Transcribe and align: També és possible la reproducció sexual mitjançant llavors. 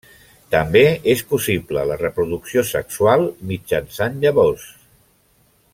També 0.53 0.81
és 1.13 1.21
possible 1.33 1.83
la 1.91 1.97
reproducció 2.01 2.63
sexual 2.71 3.27
mitjançant 3.53 4.19
llavors. 4.25 4.65